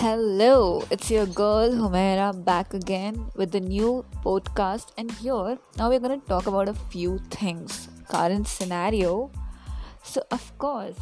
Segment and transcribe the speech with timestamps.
[0.00, 4.92] Hello, it's your girl Humaira back again with the new podcast.
[4.96, 7.90] And here, now we're going to talk about a few things.
[8.08, 9.30] Current scenario.
[10.02, 10.96] So, of course,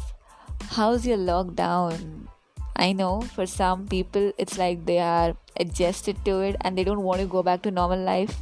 [0.71, 2.27] how's your lockdown?
[2.75, 7.03] I know for some people it's like they are adjusted to it and they don't
[7.03, 8.35] want to go back to normal life,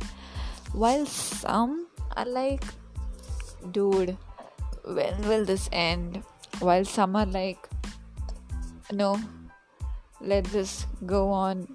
[0.73, 1.85] while some
[2.15, 2.63] are like,
[3.69, 4.17] dude,
[4.85, 6.23] when will this end?
[6.57, 7.69] While some are like,
[8.91, 9.19] no,
[10.21, 11.67] let this go on.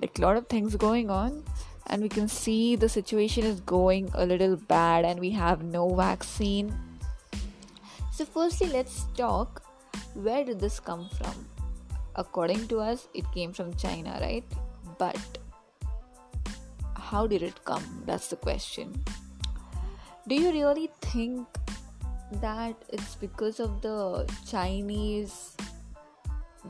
[0.00, 1.44] Like a lot of things going on
[1.86, 5.94] and we can see the situation is going a little bad and we have no
[5.94, 6.74] vaccine.
[8.10, 9.62] So firstly let's talk
[10.14, 11.46] where did this come from?
[12.16, 14.44] According to us it came from china right?
[14.98, 15.38] But
[16.96, 18.02] how did it come?
[18.06, 19.04] That's the question.
[20.28, 21.46] Do you really think
[22.40, 25.56] that it's because of the chinese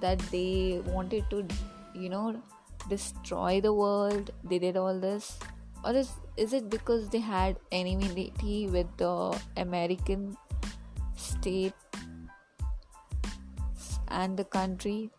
[0.01, 1.47] that they wanted to
[1.95, 2.41] you know
[2.89, 4.31] destroy the world.
[4.45, 5.39] They did all this.
[5.85, 10.37] Or is is it because they had enmity with the american
[11.17, 11.75] state
[14.09, 15.11] and the country?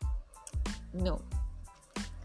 [0.94, 1.22] No.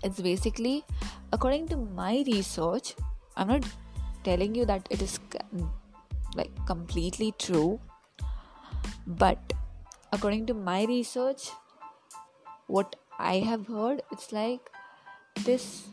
[0.03, 0.85] It's basically
[1.33, 2.95] according to my research
[3.37, 3.65] i'm not
[4.25, 5.19] telling you that it is
[6.35, 7.79] like completely true
[9.07, 9.53] but
[10.13, 11.51] according to my research
[12.69, 14.71] what I have heard, it's like
[15.45, 15.89] this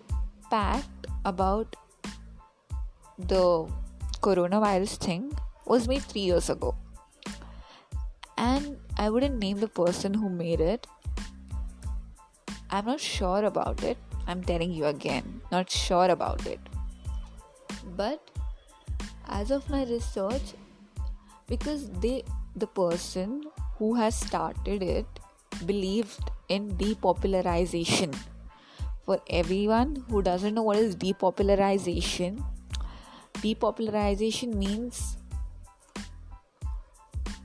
[0.51, 1.75] pact about
[3.17, 3.67] the
[4.21, 6.75] coronavirus thing was made three years ago.
[8.37, 10.85] And I wouldn't name the person who made it.
[12.69, 13.97] I'm not sure about it.
[14.27, 16.59] I'm telling you again, not sure about it.
[17.95, 18.19] But
[19.27, 20.53] as of my research,
[21.47, 22.23] because they,
[22.55, 23.43] the person
[23.77, 25.05] who has started it,
[25.65, 28.15] believed in depopularization.
[29.06, 32.44] For everyone who doesn't know what is depopularization,
[33.35, 35.17] depopularization means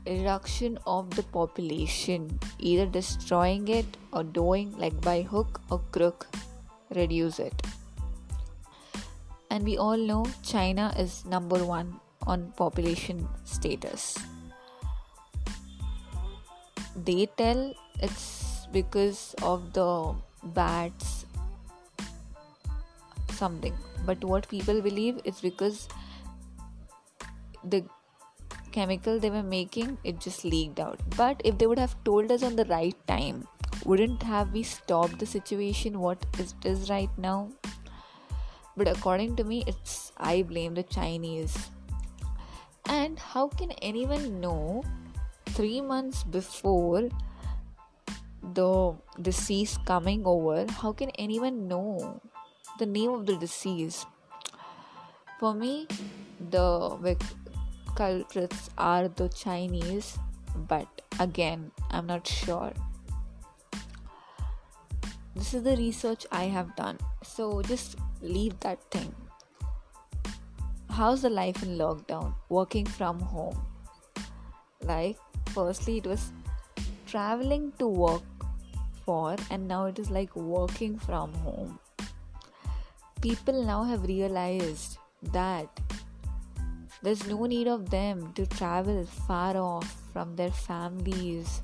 [0.06, 6.26] reduction of the population, either destroying it or doing like by hook or crook,
[6.94, 7.62] reduce it.
[9.50, 14.16] And we all know China is number one on population status.
[16.96, 21.26] They tell it's because of the bats
[23.32, 23.74] something.
[24.04, 25.88] But what people believe is because
[27.64, 27.84] the
[28.72, 31.00] chemical they were making it just leaked out.
[31.16, 33.46] But if they would have told us on the right time
[33.84, 37.48] wouldn't have we stopped the situation what it is right now?
[38.76, 41.70] But according to me it's i blame the chinese.
[42.86, 44.84] And how can anyone know
[45.46, 47.08] 3 months before
[48.42, 52.20] the disease coming over, how can anyone know
[52.78, 54.06] the name of the disease?
[55.38, 55.86] For me,
[56.50, 57.16] the
[57.94, 60.18] culprits are the Chinese,
[60.68, 60.86] but
[61.18, 62.72] again, I'm not sure.
[65.34, 69.14] This is the research I have done, so just leave that thing.
[70.90, 72.34] How's the life in lockdown?
[72.48, 73.58] Working from home.
[74.82, 76.32] Like, firstly, it was
[77.06, 78.22] traveling to work
[79.50, 81.78] and now it is like working from home.
[83.20, 84.98] People now have realized
[85.32, 85.68] that
[87.02, 91.62] there's no need of them to travel far off from their families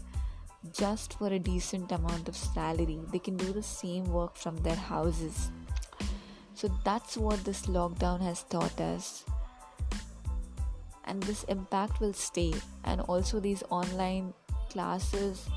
[0.72, 2.98] just for a decent amount of salary.
[3.12, 5.50] They can do the same work from their houses.
[6.54, 9.24] So that's what this lockdown has taught us.
[11.04, 12.54] And this impact will stay.
[12.84, 14.32] And also, these online
[14.70, 15.48] classes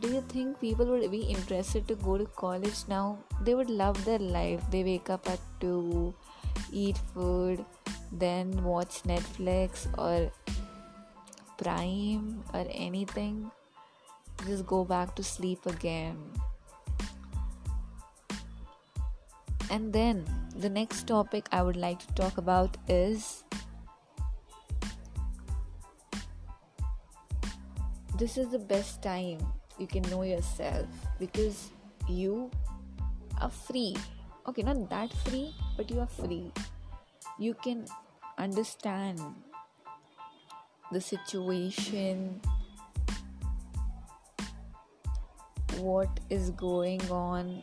[0.00, 3.18] do you think people would be interested to go to college now?
[3.42, 4.62] They would love their life.
[4.70, 6.14] They wake up at 2
[6.72, 7.64] eat food
[8.12, 10.30] then watch netflix or
[11.58, 13.50] prime or anything.
[14.46, 16.16] Just go back to sleep again.
[19.70, 20.24] And then
[20.56, 23.44] the next topic i would like to talk about is
[28.16, 30.86] this is the best time you can know yourself
[31.18, 31.70] because
[32.08, 32.50] you
[33.40, 33.96] are free.
[34.48, 36.52] Okay not that free but you are free.
[37.38, 37.86] You can
[38.38, 39.20] understand
[40.92, 42.40] the situation
[45.78, 47.62] what is going on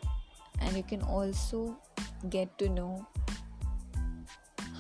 [0.61, 1.77] and you can also
[2.29, 3.05] get to know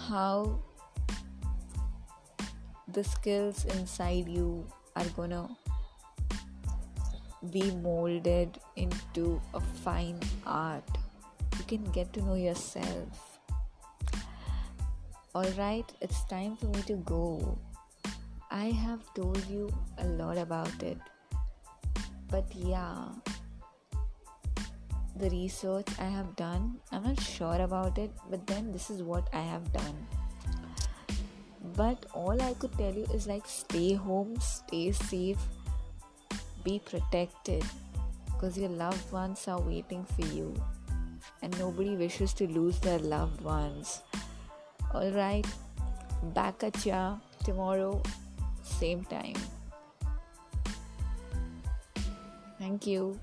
[0.07, 0.59] how
[2.93, 5.49] the skills inside you are gonna
[7.51, 10.83] be molded into a fine art.
[11.57, 13.39] You can get to know yourself.
[15.35, 17.57] Alright, it's time for me to go.
[18.51, 20.97] I have told you a lot about it.
[22.29, 23.09] But yeah,
[25.15, 29.27] the research I have done, I'm not sure about it, but then this is what
[29.33, 30.07] I have done.
[31.75, 35.39] But all I could tell you is like stay home, stay safe,
[36.63, 37.63] be protected
[38.25, 40.53] because your loved ones are waiting for you
[41.41, 44.01] and nobody wishes to lose their loved ones.
[44.93, 45.47] Alright,
[46.33, 48.01] back at ya tomorrow,
[48.63, 49.35] same time.
[52.59, 53.19] Thank you.